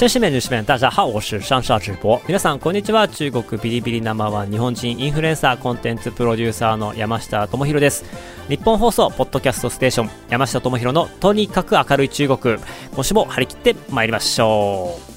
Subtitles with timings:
[0.00, 0.08] 中国。
[0.08, 2.18] 绅士们、女子面、大家好，我是上下直播。
[2.26, 3.06] 皆さん、こんにちは。
[3.06, 8.06] 中国ビリビリナンバーワン日本人インフルエンサーコンテンツプロデューサーの山下智博です。
[8.48, 12.56] 日本放送、ポッドキャストステーション、山下智博のとにかく明るい中国。
[12.94, 15.09] 今週も張り切って参りましょう。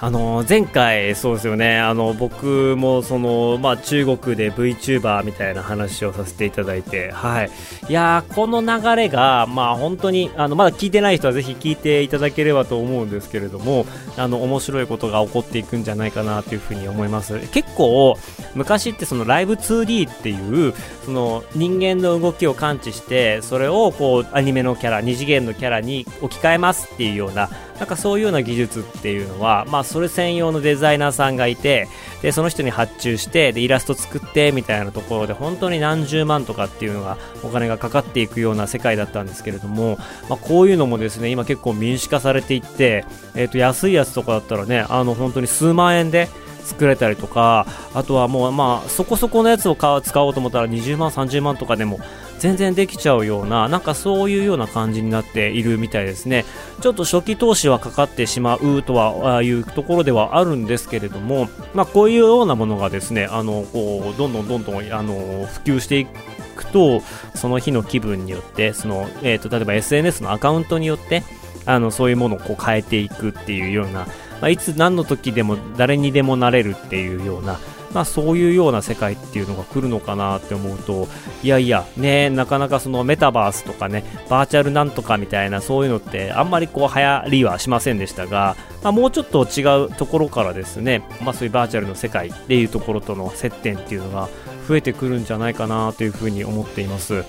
[0.00, 1.78] あの前回、そうですよね。
[1.78, 7.50] あの僕もその、まあ、中国で VTuber みたいな話をさせていただいて、はい、
[7.88, 13.86] いやこの流れが、まあ、本当にあのまだ聞いてない人はぜひ聞いていただければと思うんですけれども
[14.16, 17.38] あの面白いことが起こっていくんじゃないかなというふうに思います。
[17.52, 18.16] 結構
[18.54, 20.74] 昔ってそのライブ 2D っていう
[21.04, 27.48] その人間の動きを感知してそれをこうアニメのキャラ二次元のキャラに置き換えますっていうような
[27.78, 31.88] なんかそういうような技術っていうのは、まあ、それ専用のデザイナーさんがいて
[32.22, 39.96] でその人に発注してでイラスト作ってみたいなところで本当に何十万とかっていうのがお金がかかっていくような世界だったんですけれども、
[40.28, 46.28] まあ、こういうのもですね今結構民主化されていって、えー、と安いやつとかだったらねあの本当に数万円で
[46.68, 51.98] 作れたりとかあとはもうまあそこそこのやつを使おうと思ったら20万30万とかでも
[52.38, 56.44] 全然できちゃうようななんかそういうような感じになっているみたいですね。
[56.80, 66.06] ちょっと初期投資はかかってしまうとはいうところではあるんですけれども、まあ、こういうようなものがですねあのこうどんどんどんどんあの普及してい
[66.54, 67.00] くと
[67.34, 71.24] その日の気分によってその、えーと、例えば SNS のアカウントによって
[71.66, 74.06] あのそういうものをこう変えていくっていうような、
[74.40, 77.58] まあ、いつ何の時でも誰にでもなれるっていうような
[77.92, 81.08] まあ、そういうような世界っていうのが来るのかなって思うと
[81.42, 94.28] いやいやねなかなかそのメタバースとかねバーチャルなんとかみたいなそういうのってあんまりこう流行りはしませんでしたが、まあ、もうちょっと違うところからですね、まあ、そういうバーチャルの世界っていうところとの接点っていうのが
[94.68, 97.24] 増えてくるんじゃないかなというふうに思っています。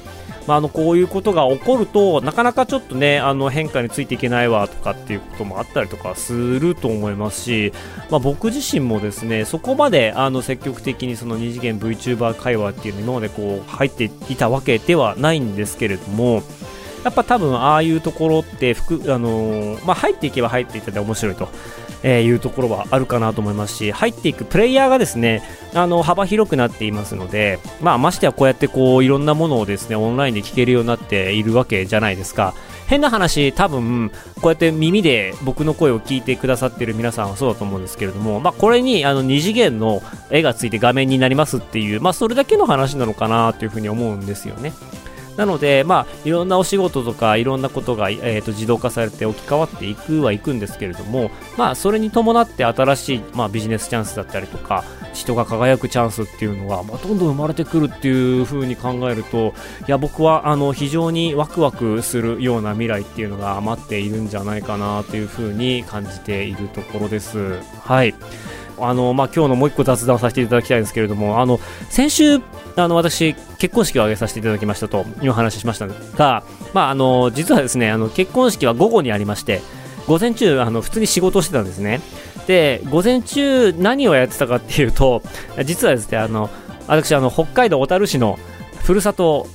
[0.47, 7.73] まあ、あのこういうことが起こるとなかなかちょっとねあの変化についていけないわとかっていうこともあったりとかすると思いますし、
[8.09, 16.43] まあ、僕自身もですねそこまであの積極的にその二次元 VTuber 会話っていうの今までこう入っていたわけではないんですけれども
[17.03, 21.49] やっぱ多分ああいうところって服あのー、まあ、入っていけば入っていったで面白いと。
[22.03, 25.43] え、いうところはあるかなと思いますし入っていくプレイヤーがですね
[25.73, 32.53] あの幅広くなっていますので、まあ、ましてやこうやってこういろんなものをですねオンラインで聞けるようになっているわけじゃないですか
[32.87, 34.11] 変な話多分
[34.41, 40.01] こうやって耳で僕の声を聞いてくださっている皆さんはそうだと思うんですけれども、まあ、これにあの2次元の
[40.31, 44.73] 絵がついて画面になりますっていう、まあ、それだけの話なのかなというふうに思うんですよね。
[45.39, 54.83] なので、まあ、いろんなお仕事とかいろんなことが、えーと、自動化されて置き換わっていくはいくんですけれども、まあ、それに伴って新しい、まあ、ビジネスチャンスだったりとか
[55.13, 59.53] 人が輝くチャンスっていうのが、まあ、どんどん生まれてくるっていう風に考えると
[59.87, 67.61] いや僕はあの非常にワクワクするような未来っていうのが待っているんじゃないかなという風に感じているところです。
[67.79, 68.13] はい
[68.81, 71.59] あの、まあ、今日のもう一個雑談させていただきたいんですけれども、あの、
[71.89, 72.39] 先週、
[72.75, 79.61] あの、私、結婚式を挙げさせていただきましたという話ししましたが、まあ、あの、実はですね、あの、結婚式は午後にありまして、
[80.07, 82.01] 午前中、あの、普通に仕事をしてたんですね。
[82.47, 85.21] で、午前中、何をやってたかっていうと、
[85.65, 86.49] 実はですね、あの、
[86.87, 88.39] 私、あの、北海道小樽市の
[88.83, 89.47] ふるさと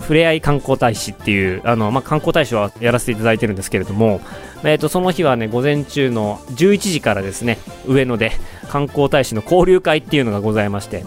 [0.00, 4.20] ふれあい観光大使っていうあの、まあ、観光大使はやらせていただいてるんですけれども、
[4.62, 8.32] えー、とその日はね午前中の11時からですね上野で
[8.68, 11.04] 観光大使の交流会っていうのがございまして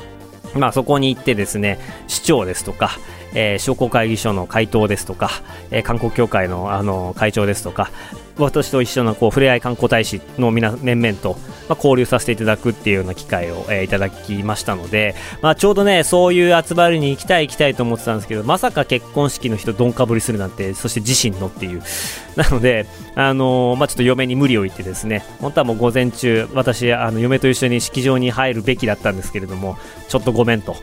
[0.55, 2.91] まあ、そこに行ってですね市長ですとか、
[3.33, 5.29] えー、商工会議所の会頭ですとか、
[5.71, 7.91] えー、観光協会のあの会長ですとか
[8.37, 21.81] 私と一緒のこう触れ合い観光大使の皆面々と、まあ、交流させていただくっていうような機会を、えー、いただきましたので、まあ、ちょうどねそういう集まりに行きたい行きたいと思ってたんですけどまさか結婚式の人どんかぶりするなんてそして自身のっていう
[22.35, 22.85] なので、
[23.15, 29.77] あのー、まあ、ちょっと嫁に無理を言ってですね本当はもう午前中私あの嫁と一緒に式場に入るべきだったんですけれども
[30.07, 30.75] ちょっとごめんと。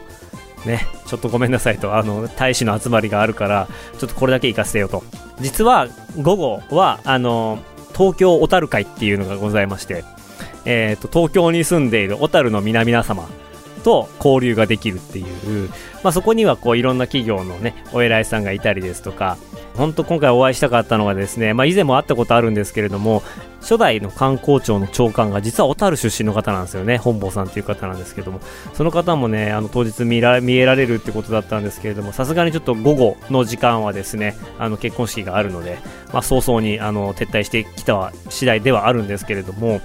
[0.66, 3.68] ね、ちょっとごめんなさいと、あの、大使の集まりがあるから、
[3.98, 5.02] ちょっとこれだけ行かせてよと。
[5.40, 5.88] 実は、
[6.20, 7.58] 午後は、あの、
[7.96, 10.04] 東京小樽会っていうのがございまして、
[10.64, 13.28] えっ、ー、と、東京に住んでいる小樽の皆々様
[13.84, 15.68] と交流ができるっていう、
[16.02, 19.36] まあ、そこにはこういろんな企業のねお偉いさんがいたりですとか
[19.76, 23.22] 本当今回お会いしたかったのがですね、まあ、以前も会ったことあるんですけれども
[23.60, 26.98] 初代の観光庁の長官が実は小樽出身の方なんですよね。
[26.98, 28.40] 本坊さんという方なんですけども。
[28.74, 35.78] その方もねあの当日見ら見えられるってことだったんですけれどもさすがにちょっと午後の時間はですねあの結婚式があるので、
[36.12, 39.80] まあ、早々にあの撤退してきた次第ではあるんですけれども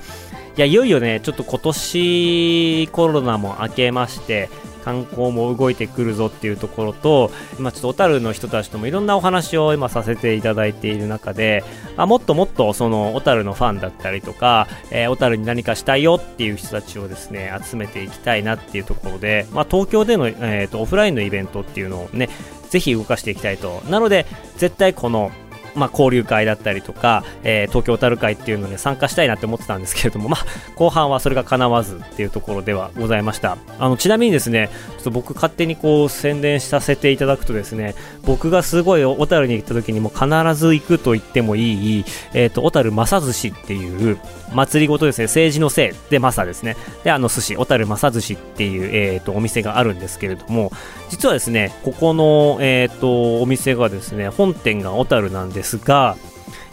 [0.57, 4.49] いやいよいよねちょっと今年コロナも明けまして
[4.83, 11.63] 観光も動いてくるぞっていうところと、今ちょっと小樽の人たちともいろんなお話を今させていただいている中で、
[11.97, 22.29] あもっともっとその小樽のファンだったりとか、えー、小樽に何かしたいよっていう人たちをですね、集めていきたいなっていうところで、まあ、東京での、えーと、オフラインのイベントっていうのをね、
[22.69, 23.81] ぜひ動かしていきたいと。
[23.89, 24.25] なので、
[24.57, 25.31] 絶対この
[25.75, 30.45] まあ、交流会だったりとか、えー、東京タル会っていうのに参加したいなって思ってたんですけれども、まあ、
[30.75, 33.57] 後半はそれが叶わずっていうところではございました。
[33.79, 40.25] あの、ちなみにですね、ちょっと僕勝手にこう宣伝させていただくとですね、僕がすごい小樽に行った時にも必
[40.55, 44.19] ず行くと言ってもいい、え、ー、と、小樽正寿司っていう
[44.53, 46.75] 祭りごとですね、政治のせいで正ですね。
[47.03, 50.71] で、あの寿司、小樽正寿司っていう、え、ー、と、お店があるんですけれども、
[51.09, 56.15] 実はですね、ここの、えっ、ー、と、お店がですね、本店が小樽なんですですが、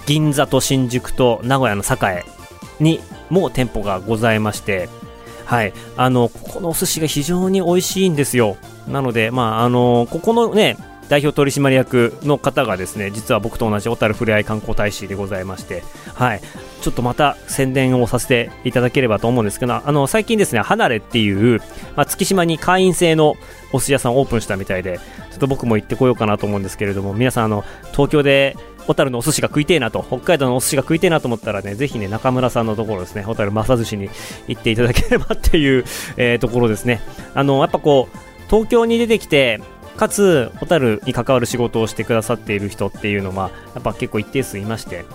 [0.06, 2.24] 銀座と新宿と名古屋の栄
[2.78, 3.00] に
[3.30, 4.88] も店舗がございまして、
[5.44, 8.56] はい、あの、ここのお寿司が非常に美味しいんですよ。
[8.86, 10.76] なので、まあ、あの、ここのね、
[11.08, 15.84] 代表取締役の方がですね実は僕と同じ小樽ふれあい観光大使でございまして、
[16.14, 16.40] はい、
[16.80, 21.60] ちょっとまた宣伝をさせていただければと思うんですけどあの最近ですね離れっていう、
[21.94, 23.36] まあ、月島に会員制の
[23.72, 24.98] お寿司屋さんオープンしたみたいで
[25.36, 28.56] っと僕も行ってこようかなと思うんですけれども皆さんあの東京で
[28.86, 34.08] 小樽のお寿司が食いてえなと、北海道のお寿司が食いてえなと思ったらね、ぜひね、中村さんのところですね、小樽正寿司に
[34.46, 35.84] 行っていただければっていう、
[36.16, 37.00] えー、ところですね。
[37.34, 38.18] あの、やっぱこう、
[38.48, 39.60] 東京に出てきて、
[39.96, 45.06] かつ小樽に関わる仕事をしてくださっている人っていうのはやっぱ結構一定数いまして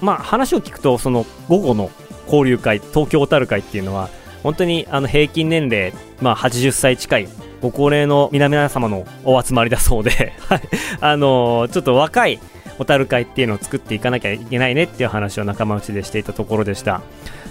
[0.00, 1.90] まあ話を聞くとその午後の
[2.24, 4.08] 交流会東京小樽会っていうのは
[4.42, 7.28] 本当にあの平均年齢、まあ、80歳近い
[7.62, 10.62] ご高齢の皆々様のお集まりだそうで、 はい、
[11.00, 12.40] あのー、ちょっと若い
[12.78, 17.02] 小樽会っていうのを作っていかなきゃいけないねっていう話を仲間内でしていたところでした。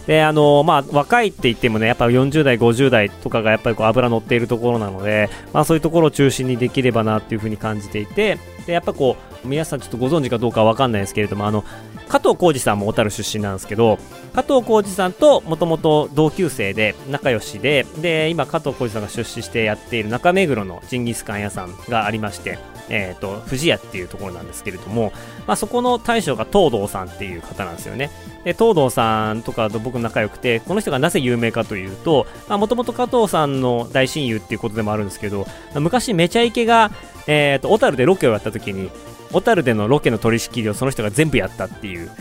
[0.08, 11.64] で、あのまあ、若いって言ってもね、やっぱ40代、50代とかがやっぱりこう油乗っているところなので、まあそういうところを中心にできればなっていうふうに感じていて、で、やっぱこう、皆さんちょっとご存知かどうかわかんないですけれども、あの、
[12.08, 13.98] 加藤浩二さんも小樽出身なんですけど、
[14.34, 22.60] 加藤浩二さんともともと同級生で仲良しで、で、今加藤浩二さんが出資してやっている中目黒のジンギスカン屋さんがありまして、
[22.92, 25.14] えっ、ー、と、富士屋っていうところなんですけれども、
[25.48, 28.12] まあ、そこの大将が東堂さんっていう方なんですよね。
[28.44, 36.92] で、東堂さんとかと僕仲良くて、この人がなぜ有名かというと、もともと加藤さんの大親友っていうことでもあるんですけど、昔めちゃイケが、
[37.28, 38.92] えっ、ー、と、小樽でロケをやった時に、
[39.32, 42.12] 小樽でのロケの取り仕切りをその人が全部やったっていう、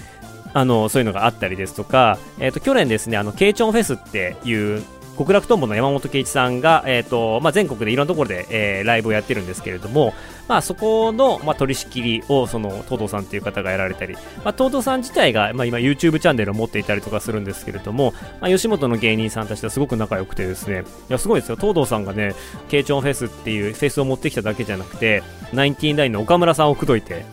[0.52, 4.84] あの、そういうのがあったりですとか、えっ、ー、と、去年ですね、あの、ケイチョンフェスっていう
[5.20, 10.14] 極楽とんぼの山本圭一さんが、えーとまあ、全国でいろんなところで、えー、ライブをやってるんですけれども、
[10.48, 21.56] まあ、そこの、まあ、取り仕切りをその東堂さんという方がやられたり、まあ、東堂さん自体が、まあ、今 YouTube チャンネルを持っていたりとかするんですけれども、まあ、吉本の芸人さんたちとすごく仲良くてですねいやすごいですよ。
[21.56, 22.34] 東堂さんがね
[22.70, 25.22] 慶長フェスっていうフェスを持ってきただけじゃなくて
[25.52, 27.26] ナインティナインの岡村さんを口説いて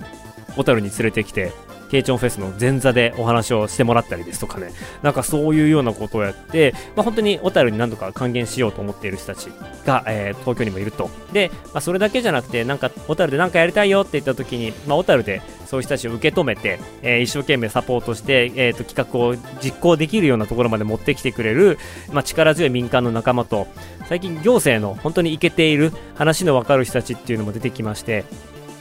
[0.57, 1.53] 小樽に連れてきて
[1.89, 9.47] ケイチョンフェスの前座でお話をしてもらったりですとかね、なんかそういうようなことをやって、まあ、本当に小樽に何度か還元しようと思っている人たち
[9.85, 11.09] が、えー、東京にもいると。
[11.33, 21.77] で、まあ、それだけじゃなくて、なんか小樽で何かやりたいよって言った時に、まあ、小樽でそういう人たちを受け止めて、えー、一生懸命サポートして、えーと、企画を実行できるようなところまで持ってきてくれる、
[22.11, 23.67] まあ、力強い民間の仲間と、
[24.07, 28.23] 最近行政の本当にいけている話の分かる人たちっていうのも出てきまして、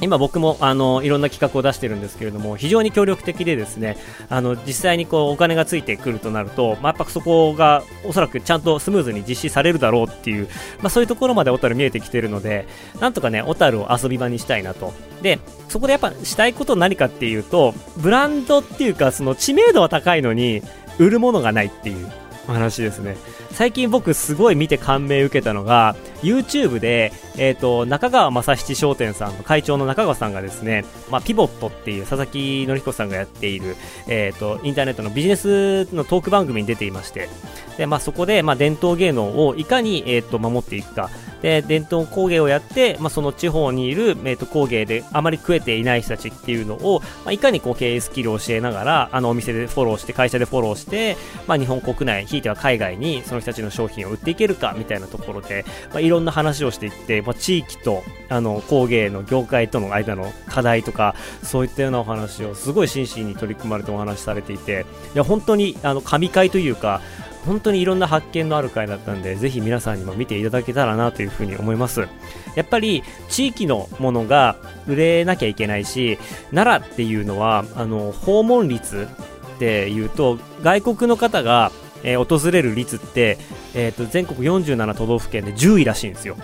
[0.01, 3.97] 今僕もあのいろんな企画を出してるんですけれども非常に協力的でですね
[4.29, 10.49] あの実際にこうお金がついてくるとなると、まあ、やっぱそこがおそらくちゃんとスムーズに実施されるだろうっていう、
[10.81, 12.67] まあ、そういうところまで小樽見えてきてるので
[13.01, 14.93] なんとかね小樽を遊び場にしたいなと。
[15.23, 15.39] で
[15.69, 20.63] そこでやっぱしたいこと何かっていうとブランドっていうかその知名度は高いのに
[20.99, 22.26] 売るものがないっていう。
[22.53, 23.17] 話ですね。
[23.53, 33.77] 最近僕すごい見て感銘受けたのが、YouTube で、え、ー、と、中川正七商店さんの会長の中川さんがですね、まあ、ピボットっていう佐々木典彦さんがやっている、
[34.09, 37.29] え、ー、と、インターネットのビジネスのトーク番組に出ていまして、
[37.77, 41.11] で、まあ、そこで、まあ、伝統芸能をいかに、えっ、ー、と、守っていくか。
[41.47, 64.85] で、伝統工芸をやって、まあ、その地方にいる、えー、と工芸であまり食えていない人たちっていうのを、まあ、いかにこう経営スキルを教えながら、あのお店でフォローして、会社でフォローして、まあ、日本国内、ひいては海外にその人たちの商品を売っていけるかみたいなところで、まあ、いろんな話をしていって、まあ、地域とあの工芸の業界との間の課題とか、そういったようなお話をすごい真摯に取り組まれてお話しされていて、
[65.15, 67.01] いや本当にあの神回というか、
[67.47, 72.09] 本当にいろんな発見のある回だったんで、ぜひ皆さんにも見ていただけたらなというふうに思います。
[72.57, 76.19] やっぱり地域のものが売れなきゃいけないし、
[76.53, 79.09] 奈良っていうのは、あの、訪問率
[79.57, 81.71] っていうと、外国の方が、
[82.03, 83.39] えー、訪れる率って、
[83.75, 86.37] えーと、全国47都道府県で10位らしいんですよ。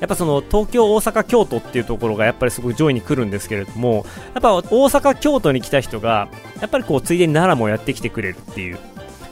[0.00, 6.28] やっぱその東京、大阪、京都っていうところがやっぱりすごい上位に来るんですけれども、やっぱ大阪、京都に来た人が、
[6.60, 8.78] やっぱりこうついでに奈良もやってきてくれるっていう、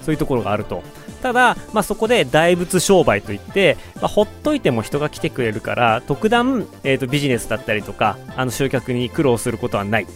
[0.03, 0.83] そういうところがあると。
[1.23, 10.07] ただ、まあ、そこで大仏商売といって、まあ、ほっといても人が来てくれるから特段、えーと、ビジネスだったりとかあの集客に苦労することはない。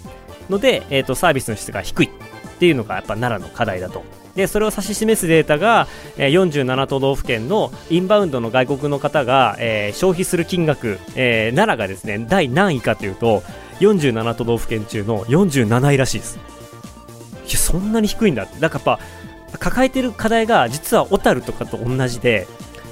[0.50, 2.10] ので、えーと、サービスの質が低い。
[2.56, 4.02] っていうのがやっぱ奈良の課題だと。
[4.34, 5.86] でそれを指し示すデータが、
[6.18, 13.42] えー、47都道府県のインバウンドの外国の方が、えー、消費する金額、えー、奈良がですね第何位かというと
[13.80, 16.38] 47都道府県中の47位らしいです。
[17.46, 19.00] いやそんなに低いんだだからやっぱ
[19.56, 22.46] 抱えてる課題が実は小樽とかと同じで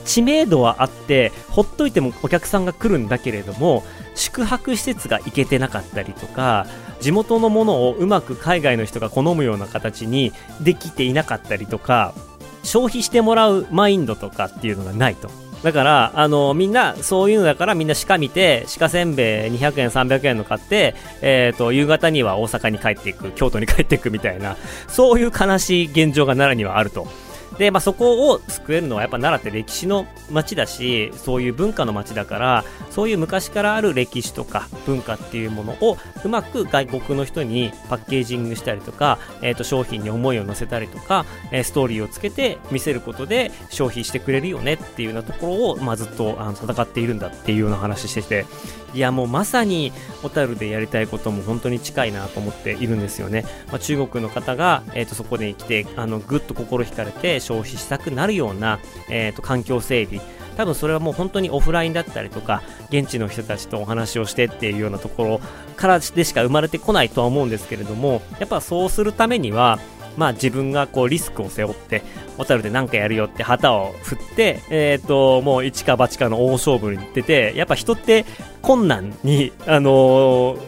[0.04, 3.82] 知名度はあってほっといてもお客さんが来るんだけれども
[4.14, 6.66] 宿泊施設が行けてなかったりとか
[7.00, 12.14] 地元のものをうまく海外の人が好むような形にできていなかったりとか
[12.62, 15.43] 消費してもらうマインドとかっていうのがないと。
[15.64, 27.08] だから、あの、みんな、そういうのだからみんな鹿見て、鹿せんべい200円、300円の買って、えっ、ー、と、夕方には大阪に帰っていく、京都に帰っていくみたいな、そういう悲しい現状が奈良にはあると。
[27.58, 48.46] で、まあ、そこを救えるのはやっぱ奈良って歴史の街だし、そういう文化の街だから、そういう昔からある歴史とか文化っていうものをうまく外国の人にパッケージングしたりとか、えっ、ー、と、商品に思いを乗せたりとか、え、ストーリーをつけて見せることで消費してくれるよねっていうようなところを、まあ、ずっとあの戦っているんだっていうような話してて、
[48.94, 53.44] いやもうまさに小樽でやりたいことも本当に近いなと思っているんですよね。
[53.68, 60.20] まあ、中国の方が、えー、とそこで来て、あの、ぐっと心惹かれて消費したくなるような、えー、と環境整備、
[60.56, 65.40] 多分それはもう本当にオフラインだったりとか、現地の人たちとお話をしてっていうようなところ
[65.76, 69.78] からでしか生まれてこないとは思うんですけれども、やっぱそうするためには、
[70.16, 72.02] まあ自分がこうリスクを背負って、
[72.38, 78.24] 小樽で何かやるよって旗を振って、えっ、と、もう一か八かの大勝負に出て、やっぱ人って
[78.64, 80.58] 困難に、あのー、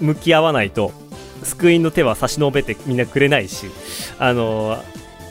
[0.00, 0.90] 向き合わないと、
[1.42, 3.66] 救いの手は差し伸べてみんなくれないし、
[4.18, 4.82] あのー、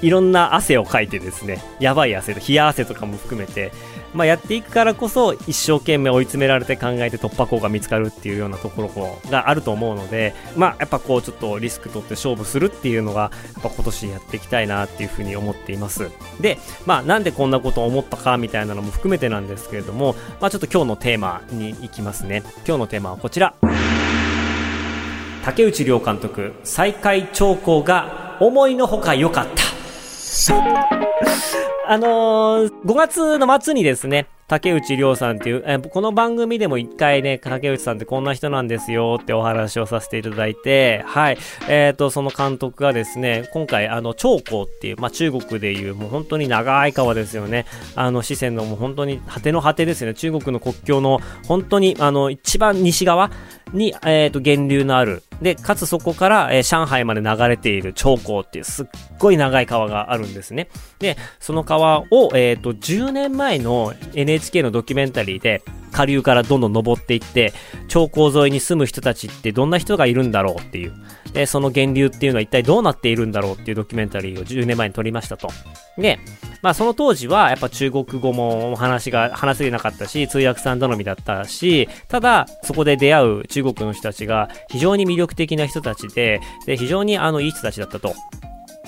[0.04, 3.72] いろんな汗をかいてですね、やばい汗と冷や汗とかも含めて、
[4.14, 16.10] まあ、やっていくからこそ一生懸命追い詰められて考えて突破口が見つかるっていうようなところがあると思うので、まあ、やっぱこうちょっとリスク取って勝負するっていうのが、やっぱ今年やっていきたいなっていうふうに思っています。
[16.40, 22.44] で、まあ、なんでこんなことを思ったかみたいなのも含めてなんですけれども、まあ、ちょっと今日のテーマに行きますね。
[22.68, 23.54] 今日のテーマはこちら。
[25.44, 31.31] 竹内涼監督、再開兆候が思いのほか良かった。
[31.92, 41.38] あのー、5月の末にですね、竹内涼さんっていう、えこの番組でも一回ね、竹内さんってこんな人なんですよってお話をさせていただいて、はい。
[41.68, 47.66] えっ、ー、と、その監督がですね、今回、あの、長江っていう、まあ、中国でいうもう本当に長い川ですよね。
[47.96, 50.14] あの、四川のもう本当に果ての果てですよね。
[50.14, 53.32] 中国の国境の本当に、あの、一番西側
[53.74, 55.24] に、えっ、ー、と、源流のある。
[55.42, 58.86] で、かつそこから、えー、上海まで流れている長江っていうすっ
[59.18, 60.70] ごい長い川があるんですね。
[61.00, 67.54] で、その川を、え、ー、と、10年前の NHK のドキュメンタリーで、下流からどんどん登っていって、
[67.88, 70.94] 長江沿いに住む人たちってどんな人がいるんだろうっていう。
[71.34, 75.50] で、その源流っていうのは一体どうなっているんだろうっていうドキュメンタリーを10年前に撮りましたと。
[75.98, 76.20] で、
[76.62, 88.14] まあその当時はやっぱ中国語も話が、 話せなかったし、通訳さん頼みだったし、ただそこで出会う中国の人たちが非常に魅力的な人たちで、で、非常にあのいい人たちだったと。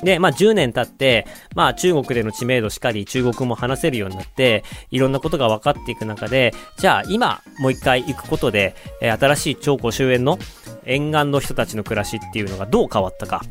[0.02, 10.40] で、まあ10年経って、まあ中国での知名度しかり、中国も話せるようになって、いろんなことが分かっていく中で、じゃあ今もう一回行くことで、えー、新しい長江終焉の
[10.86, 13.42] 沿岸の人たちの暮らしっていうのがどう変わったか、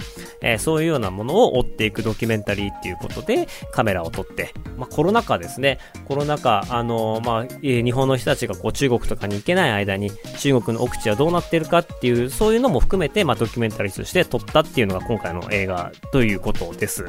[0.41, 17.07] えー、そういうようなものを追っていくドキュメンタリーっていうことでカメラを撮って、まあ、コロナ禍ですね、コロナ禍、あのー、まあ、日本の人たちがこう中国とかに行けない間に中国の奥地はどうなってるかっていう、そういうのも含めて、まあ、ドキュメンタリーとして撮ったっていうのが今回の映画ということです。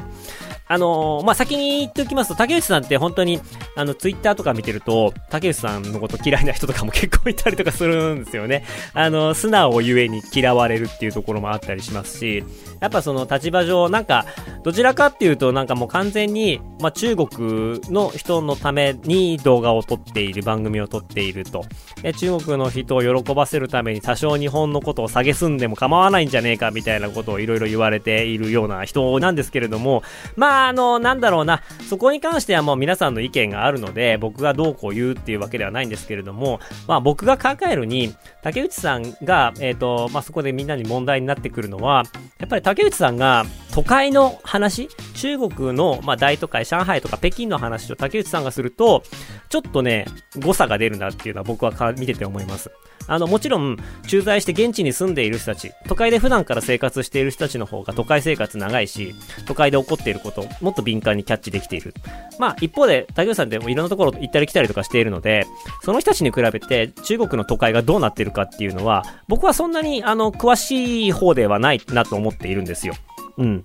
[0.66, 3.40] あのー、まあ、先に言っておきますと、竹内さんって本当に、
[3.76, 8.64] あの、ツイッターとか見てると、竹内さんのこと嫌いな人とかも結構いたりとかするんですよね。
[8.94, 12.44] あの、素直ゆえに嫌われるっていうところもあったりしますし、
[12.84, 14.26] やっぱその立場上、なんか、
[14.62, 21.64] どちらかっていうと、なんかもう完全に、まあ、中国の人のために動画を撮っている、番組を撮っていると。
[22.02, 30.02] で中国の人を喜ばせるために多少日本のことを蔑んでも構わないんじゃねえかみたいなことをいろいろ言われているような人なんですけれども、
[30.36, 42.04] まあ、あの、なんだろうな、そこに関してはもう皆さんの意見があるので、僕がどうこう言うっていうわけではないんですけれども、まあ僕が考えるに、竹内さんが、えっ、ー、と、まあそこでみんなに問題になってくるのは、
[42.38, 49.04] やっぱり竹内さんが都会の話、中国の、まあ、大都会、上海とか北京の話を竹内さんがすると、
[49.48, 50.06] ちょっとね、
[50.40, 52.72] 誤差が出るなっていうのは僕は見てて思います。
[53.06, 59.14] あの、もちろん、駐在して現地に住んでいる人たち、都会で普段から生活している人たちの方が都会生活長いし、
[59.46, 61.94] 都会で起こっていることをもっと敏感にキャッチできている。
[62.38, 65.46] まあ、一方で、竹内さんっていろんなところ行ったり来たりとかしているので、
[65.82, 72.94] その人たちに比べて中国の都会がどうなっているかっていうのは、僕はそんなに、あの、詳しい方ではないなと思っているんですよ。
[73.38, 73.64] うん。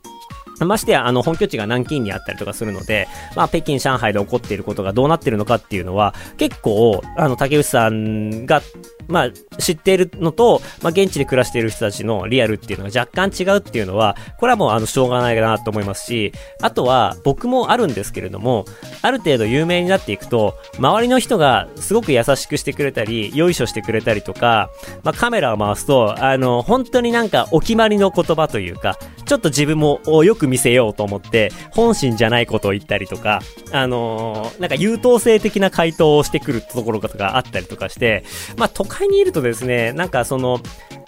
[0.65, 8.61] ましてや、あの、本拠地が南京にあったりとかするので、まあ、北京、上海で起こっていることがどうなってるのかっていうのは、結構、あの、竹内さんが、
[9.09, 18.65] まあ、知っているのと、まあ、現地で暮らしている人たちのリアルっていうのが若干違うっていうのは、これはもう、あの、しょうがないかなと思いますし、あとは、僕もあるんですけれども、
[19.01, 24.69] ある程度有名になっていくと、周りの人がすごく優しくしてくれたり、よいしょしてくれたりとか、
[25.03, 38.23] まあ、カメラを回すと、あの、本当になんかお決まりの言葉というか、ちょっと自分もよく見せようと思って、本心じゃないことを言ったりとか、あのー、なんか優等生的な回答をしてくるところとかあったりとかして、
[38.57, 40.59] まあ都会にいるとですね、なんかその、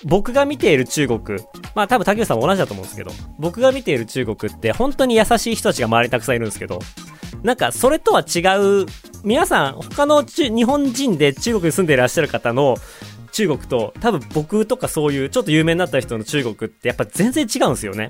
[0.05, 1.39] 僕が見ている中国、
[1.75, 6.79] まあ多分竹内さんも同じだと思うんですけど、僕が見ている中国って本当に優しい人たちが周りにたくさんいるんですけど、
[7.43, 8.39] なんかそれとは違
[8.83, 8.86] う、
[9.24, 12.77] 皆さん、他の日本人で中国に住んでいらっしゃる方の
[13.31, 18.09] 中国と、多分僕とかそういうちょっと有名になった人の中国ってやっぱ全然違うんですよね。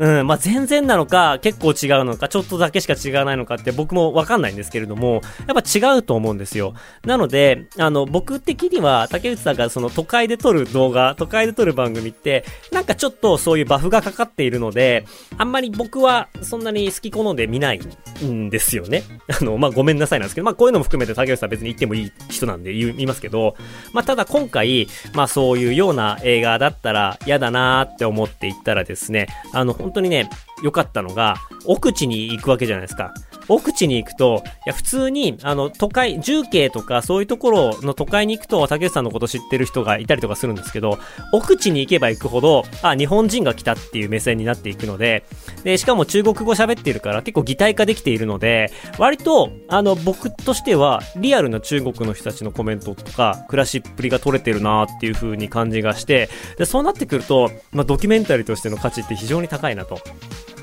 [0.00, 6.72] うん、まあ、全然なのか、結構違うのか、ちょっとだけしか違わないのかって僕もわかんないんですけれども、やっぱ違うと思うんですよ。
[7.04, 15.04] なので、あの、僕的には、竹内さんがその都会で撮る動画、都会で撮る番組って、なんかちょっとそういうバフがかかっているので、
[15.36, 17.80] あんまり僕はそんなに好き好んで見ない
[18.24, 19.02] んですよね。
[19.38, 23.54] あの、まあ、ごめんなさいなんですけど、まあ、こういうのも含めて竹内さん別に言ってもいい人なんで言いますけど、
[23.92, 30.30] まあ、ただ今回、まあ、そういうような映画だったら嫌だなーって思って行ったらですね、あの、本当にね、
[30.62, 33.12] 良かったのが、奥地に行くわけじゃないですか。
[33.48, 40.98] 奥地に行くと、いや、普通に、あの、都会、重慶とかそういうところの都会に行くと、竹内さんのこと知ってる人がいたりとかするんですけど、
[41.32, 45.24] 奥地に行けば行くほど、あ、日本人が来たっていう目線になっていくので、
[45.64, 59.98] で、しかも中国語喋ってるから結構擬態化できているので、割と、あの、僕としては、リアルな中国の人たちのコメントとか、暮らしっぷりが取れてるなっていう風に感じがして、で、そうなってくると、まあ、ドキュメンタリーとしての価値って非常に高いなと。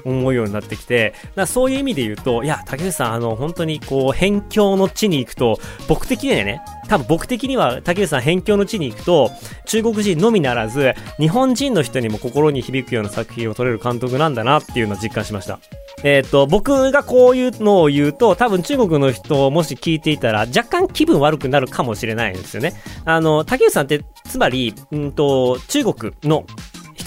[0.06, 1.14] 思うようになってきて、
[1.46, 9.32] そういう意味で言うと、いや、竹内さん、あの、本当にこう、辺境の地に行くと、僕的にはね、多分僕的には竹内さん辺境の地に行くと、
[9.66, 15.60] 中国人のみならず、日本人の人にも心に響くような作品を撮れる監督なんだなっていうのを実感しました。
[16.04, 22.74] えっ、と、僕がこういうのを言うと、多分中国の人をもし聞いていたら、若干気分悪くなるかもしれないんですよね。
[23.04, 26.46] あの、竹内さんって、つまり、うんと、中国の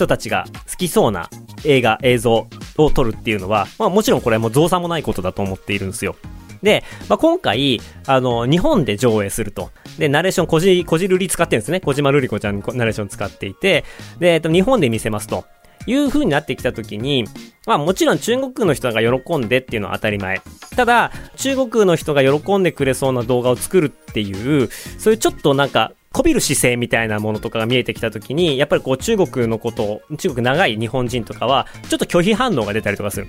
[0.00, 1.28] 人たちが好きそうな
[1.64, 2.46] 映画、映像
[2.78, 6.16] を撮るっていうのは、まあもちろんこれもう造作もないことだと思っているんですよ。
[6.62, 9.70] で、まあ、今回、あの、日本で上映すると。
[9.98, 11.80] で、ナレーション、こじ、こじるり使ってるんですね。
[11.80, 13.84] 小島瑠璃子ちゃんナレーション使っていて、
[14.18, 15.44] で、えっと、日本で見せますと。
[15.86, 17.24] いう風になってきた時に、
[17.66, 20.42] まあもちろん中国の人が喜んでっていうのは当たり前。
[20.76, 33.28] ただ、中国の人が喜んでくれそうな動画を作るっていう、そういうちょっとなんか、こびる姿勢みたいなものとかが見えてきたときに、やっぱりこう中国のこと、中国長い日本人とかは、ちょっと拒否反応が出たりとかする。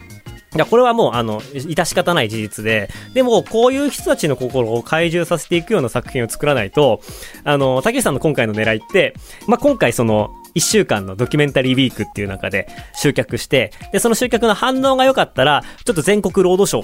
[0.56, 7.02] いや、これはもう、あの、致し方ない事実で、でも、こういう人たちの心を怪獣させていくような作品を作らないと、
[7.44, 9.14] あの、竹内さんの今回の狙いって、
[9.48, 16.84] まあ、今回その、一週間のドキュメンタリーウィークっていう中で集客して、で、その集客の反応が良かったら、ちょっと全国ロードショー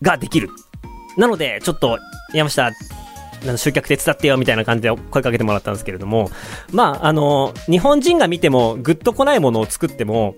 [0.00, 0.48] ができる。
[1.18, 1.98] なので、ちょっと、
[2.32, 2.70] 山下、
[3.56, 6.30] 集客手伝ってよみたいな感じで声かけてもらったんですけれども、
[6.72, 10.34] まあ、あの、日本人が見てもぐっと来ないものを作っても、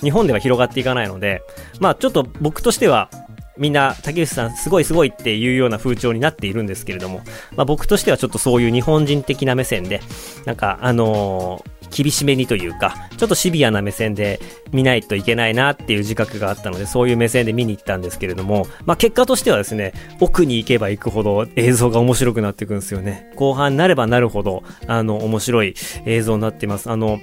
[0.00, 1.42] 日本では広がっていかないので、
[1.80, 3.10] まあ、ちょっと僕としては、
[3.56, 7.22] みんな竹内さんすごいすごいっていうような風潮になっているんですけれども、
[7.56, 10.00] まあ、僕としてはちょっとそういう日本人的な目線で、
[10.44, 14.40] なんかあのー厳しめにというか、ちょっとシビアな目線で
[14.72, 23.30] 見ないといけないなっていう自覚があったので、そういう目線で見に行ったんですけれども、まあ結果としてはですね、奥に行けば行くほど映像が面白くなっていくんですよね。
[23.36, 25.74] 後半になればなるほど、あの、面白い
[26.06, 26.90] 映像になっています。
[26.90, 27.20] あの、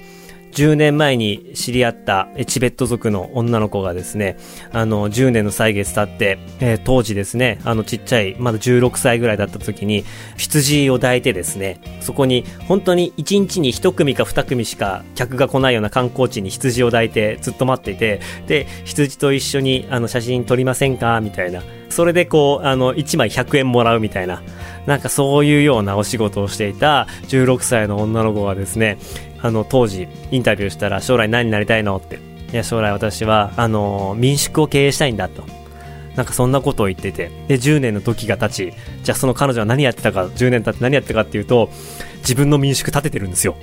[0.56, 4.38] 10年前に知り合ったチベット族の女の子がですね、
[4.72, 10.06] あの、10年の歳月経って、えー、当時ですね、あのちっちゃい、まだ16歳ぐらいだった時に、
[10.38, 21.20] 羊を抱いてですね、そこに本当に1日に1組か2組しか客が来ないような観光地に羊を抱いてずっと待っていて、で、羊と一緒にあの写真撮りませんか？
[21.20, 21.62] みたいな。
[21.90, 24.42] それでこう、あの、1枚100円もらうみたいな。
[24.86, 28.98] なんかそういうようなお仕事をしていた16歳の女の子がですね、
[29.42, 32.18] あの、当時、インタビューしたら、将来何になりたいのって。
[32.52, 35.44] いや、将来私は、あの、民宿を経営したいんだと。
[36.16, 37.30] なんかそんなことを言ってて。
[37.46, 41.70] で、10年の時が経ち、じゃあその彼女は何やってたか、10年経って何やってたかっていうと、
[42.18, 43.56] 自分の民宿建ててるんですよ。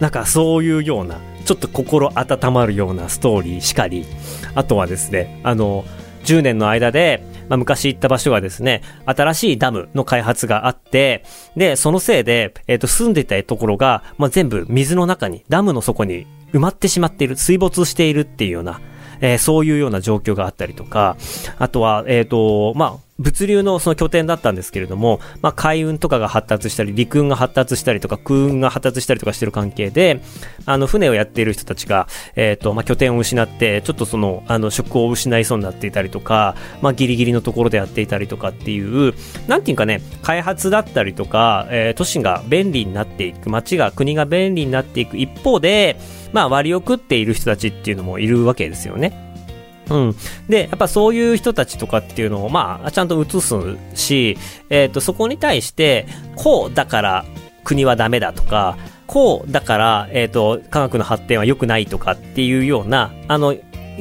[0.00, 4.04] なんかそういうような、ちょっと心温まるようなストーリーしかり、
[4.54, 5.84] あとはですね、あの、
[6.24, 11.24] 10年の間で、まあ、昔行った場所がですね、新しいダムの開発があって、
[11.56, 18.80] で、そのせいで、えっ、ー、と、住んでいたところが、まあ、全部水の中に、ダムの底に埋まってしまっている、水没しているっていうような、
[19.20, 21.16] えー、そういうような状況があったりとか、
[21.58, 30.20] あとは、えっ、ー、と、まあ、物流のその拠点だったんですけれども、まあ、海運とかが発達したり、陸運が発達したりとか、空運が発達したりとかしてる関係で、
[30.66, 39.14] あの、船をやっている人たちが、えっ、ー、と、まあ、拠点を失って、ちょっとその、あの、職を失いそうになっていたりとか、まあ、ギリギリのところでやっていたりとかっていう、
[39.46, 46.00] なんていうかね、開発だったりとか、えー、都市が便利になっていく、街が、国が便利になっていく一方で、
[46.32, 49.23] まあ、割を食っている人たちっていうのもいるわけですよね。
[49.90, 50.16] うん。
[50.48, 53.54] で、やっぱそういう人たちとかっていうのを、まあ、ちゃんと映す
[53.94, 54.38] し、
[54.70, 57.24] えっ、ー、と、そこに対して、こうだから
[57.64, 63.54] 国はダメだとか、こうだから、えっ、ー、と、科学の発展は良くないとかっていうような、あの、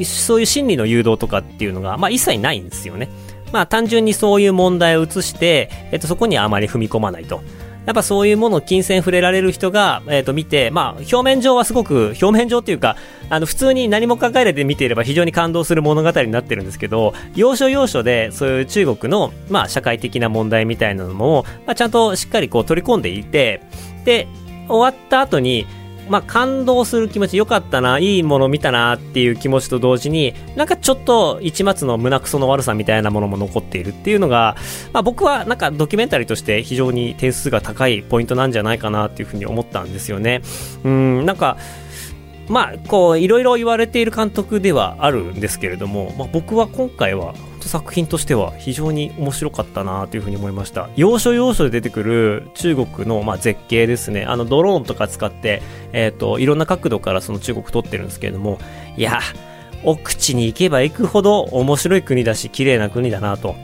[0.06, 3.10] そういう心理の誘導とかっていうのが、まあ一切ないんですよね。
[3.52, 7.42] まあ単純にそういう問題を移して、えっ、ー、と、そこにはあまり踏み込まないと。
[7.86, 12.96] やっぱそういうものを金銭触れられる人が、えっ、ー、と見て、まあ表面上はすごく、表面上っていうか、
[13.30, 23.62] あの普通に何も考えれて見ていれば非常に感動する物語になってるんですけど、要所要所でそういう中国の、まあ社会的な問題みたいなのも、まあちゃんとしっかりこう取り込んでいて、
[24.06, 24.28] で、
[24.68, 25.68] 終わった後に、
[26.10, 34.56] まあ、感動する気持ち、よかったな、いいもの見たなっていう気持ちと同時に、なんかちょっと一末の胸くその悪さみたいなものも残っているっていうのが、
[34.92, 40.42] まあ、僕はなんかドキュメンタリーとして非常に点数が高いポイントなんじゃないかなっていうふうに思ったんですよね。
[40.84, 41.58] うん、なんか、
[42.50, 47.34] まあ、こう、いろいろ言われている監督ではあるんですけれども、まあ、僕は今回は
[47.70, 50.90] 作品としては非常に面白かったなというふうに思いました。
[50.96, 54.26] 要所要所で出てくる中国の、まあ、絶景ですね。
[54.26, 58.60] あのドローンとか使って、えっ、ー、と、いろんな角度からその中国撮ってるんですけれども、
[58.98, 59.20] いや、
[59.84, 63.56] 奥地に行けば行くほど面白い国だし、綺麗な国だなと。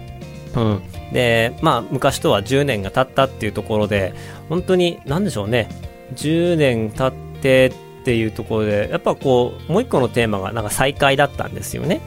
[0.56, 0.82] うん。
[1.14, 4.14] で、まあ、昔とは10年が経ったっていうところで、
[4.50, 5.70] 本当に、なんでしょうね。
[6.16, 12.02] 10年経ってっていうところで、やっぱこう、もう一個のテーマがなんか再会だったんですよね。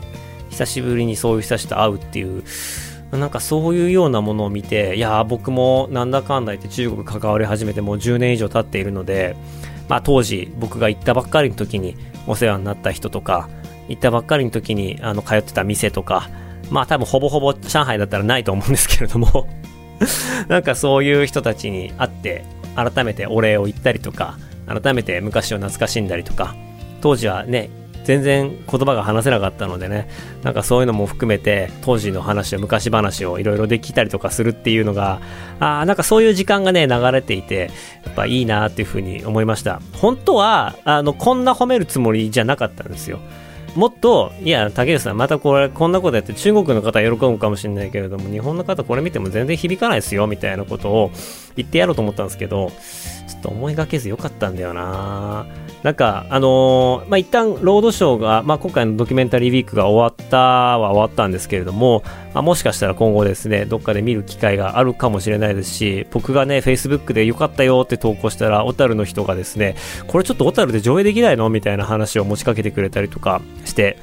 [0.52, 2.44] 久しぶりにそういう人たちと会うっていう、
[3.10, 9.34] なんかそういうようなものを見て、いや僕もなんだかんだ言って中国関わり始めてもう10年以上経っているので、
[9.88, 13.48] まあ当時僕が行ったばっかりの時にお世話になった人とか、
[13.88, 16.28] 行ったばっかりの時にあの通ってた店とか、
[16.70, 19.48] まあ多分ほぼほぼ上海だったらないと思うんですけれども
[20.48, 22.44] なんかそういう人たちに会って、
[22.76, 26.54] 改めてお礼を言ったりとか、改めて昔を懐かしんだりとか、
[27.00, 27.70] 当時はね、
[28.04, 30.08] 全然言葉が話せなかったのでね、
[30.42, 35.20] なんかそういうのも含めて、当時の話を、昔話をいろいろできたりとかするっていうのが、
[35.60, 37.70] ああ、なんかそういう時間がね、流れていて、
[38.04, 39.80] やっぱいいなっていうふうに思いました。
[39.94, 43.20] 本当は、あの、こんな褒めるつもりじゃなかったんですよ。
[43.74, 51.10] もっと、いや、竹内さん、またこれ、こんなことやって中国の方は喜ぶかもしれないけれども、日本の方これ見ても全然響かないですよ、みたいなことを
[51.56, 52.72] 言ってやろうと思ったんですけど、
[53.28, 55.46] ちょっと思いがけずよかったんだよな。
[55.82, 69.74] なんか、あのー、まあ、一旦、ロードショーが、まあ、今回のドキュメンタリーウィークが終わったは終わったんですけれども、まあ、もしかしたら今後ですね、どっかで見る機会があるかもしれないですし、僕がね、Facebook で良かったよって投稿したら、小樽の人がですね、
[70.06, 73.98] これちょっと小樽で上映できないのみたいな話を持ちかけてくれたりとかして、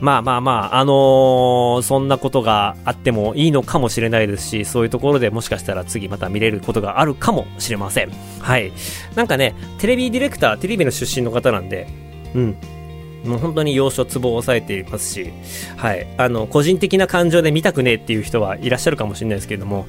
[0.00, 8.10] まあまあまあ、あのーそんなことがあってもいいのかもしれないですし、そういうところでもしかしたら次また見れることがあるかもしれません。
[8.40, 8.72] はい。
[9.14, 11.86] なんかね、テレビディレクター、テレビの出身の方なんで、
[12.34, 12.56] うん。
[13.24, 15.32] もう本当に要所ツボを抑えていますし、
[15.76, 16.06] はい。
[16.16, 19.86] あの、個人的な感情で見たくねえっていう人はいらっしゃるかもしれないですけれども、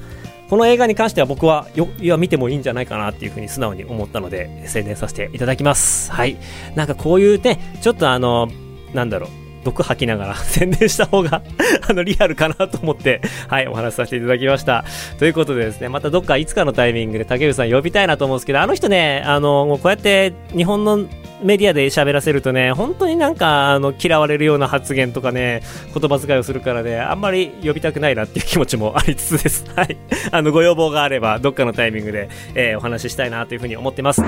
[0.48, 6.10] この映画に関しては僕はよ、いや、見てもいいんじゃないかなっていうふうに素直に思ったので、宣伝させていただきます。
[6.10, 6.36] はい。
[6.74, 8.48] なんかこういうね、ちょっとあの、
[8.94, 9.30] なんだろう、
[9.64, 11.42] 毒吐きながら 宣伝した方が
[11.88, 14.84] あの、リアルかなと思って、はい、お話しさせていただきました。
[15.18, 21.00] ということでですね、またどっかいつかのタイミングで竹内さん呼びたいなと思うんですけど、あの人ね、あの、もうこうやって日本の
[21.42, 25.62] メディアで喋らせるとね、本当になんか、あの、嫌われるような発言とかね、
[25.94, 29.64] 言葉遣いをするからね、あんまり呼びたくないなっていう気持ちもありつつです。
[29.74, 29.96] はい。
[30.32, 34.22] あの、ご要望があれば、どっかのタイミングで、えーお話ししたいなというふうに思ってます。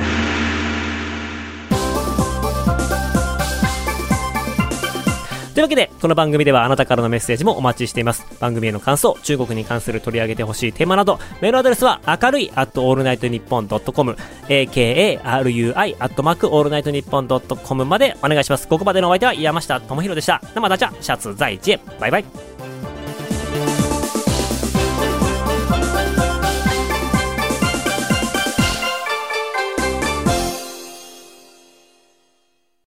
[5.60, 8.24] というわけで、この番組ではあなたからのメッセージもお待ちしています。
[8.40, 14.16] 番組への感想、中国に関する取り上げてほしいテーマなど、メールアドレスは明るい at allnightnippon.com、
[14.48, 18.68] akarui アットマークオールナイトニッポンドットコムまでお願いします。
[18.68, 20.40] ここまでのお相手は山下智博でした。
[20.54, 21.80] 生ダチャシャツ在地へ。
[22.00, 22.49] バイバイ。